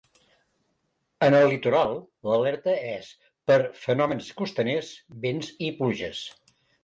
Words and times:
En 1.27 1.35
el 1.39 1.43
litoral 1.51 1.91
l’alerta 2.29 2.73
és 2.93 3.11
per 3.51 3.59
fenòmens 3.83 4.31
costaners, 4.41 4.91
vents 5.27 5.53
i 5.69 5.73
pluges. 5.83 6.25